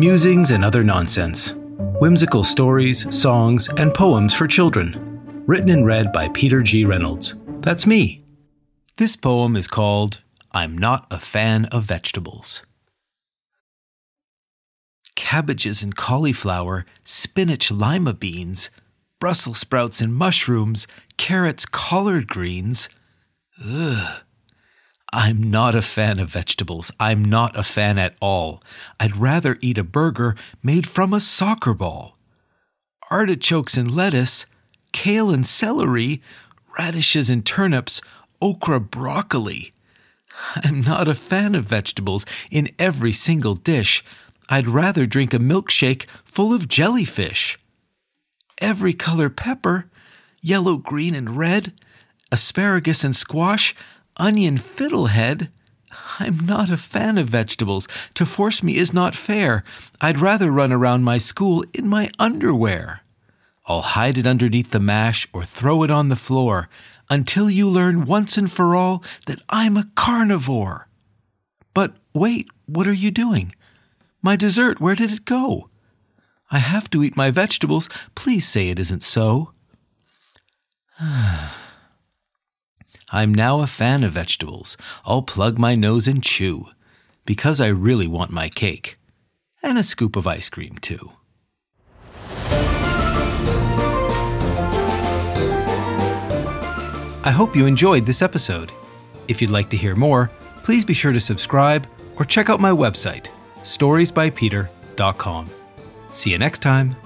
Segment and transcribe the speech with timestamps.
[0.00, 1.52] musings and other nonsense,
[2.00, 6.86] whimsical stories, songs, and poems for children, written and read by Peter G.
[6.86, 7.36] Reynolds.
[7.60, 8.24] That's me.
[8.96, 10.22] This poem is called
[10.52, 12.62] I'm Not a Fan of Vegetables.
[15.16, 18.70] Cabbages and cauliflower, spinach, lima beans,
[19.18, 20.86] Brussels sprouts and mushrooms,
[21.18, 22.88] carrots, collard greens.
[25.12, 26.92] I'm not a fan of vegetables.
[27.00, 28.62] I'm not a fan at all.
[29.00, 32.16] I'd rather eat a burger made from a soccer ball.
[33.10, 34.46] Artichokes and lettuce,
[34.92, 36.22] kale and celery,
[36.78, 38.00] radishes and turnips,
[38.40, 39.72] okra, broccoli.
[40.56, 44.04] I'm not a fan of vegetables in every single dish.
[44.48, 47.58] I'd rather drink a milkshake full of jellyfish.
[48.58, 49.90] Every color pepper,
[50.40, 51.72] yellow, green, and red,
[52.30, 53.74] asparagus and squash,
[54.20, 55.48] onion fiddlehead.
[56.20, 57.88] I'm not a fan of vegetables.
[58.14, 59.64] To force me is not fair.
[60.00, 63.00] I'd rather run around my school in my underwear.
[63.66, 66.68] I'll hide it underneath the mash or throw it on the floor
[67.08, 70.88] until you learn once and for all that I'm a carnivore.
[71.74, 73.54] But wait, what are you doing?
[74.22, 75.70] My dessert, where did it go?
[76.50, 77.88] I have to eat my vegetables.
[78.14, 79.52] Please say it isn't so.
[83.10, 84.76] I'm now a fan of vegetables.
[85.04, 86.66] I'll plug my nose and chew,
[87.26, 88.98] because I really want my cake.
[89.62, 91.12] And a scoop of ice cream, too.
[97.22, 98.72] I hope you enjoyed this episode.
[99.28, 100.30] If you'd like to hear more,
[100.62, 103.26] please be sure to subscribe or check out my website,
[103.62, 105.50] storiesbypeter.com.
[106.12, 106.96] See you next time.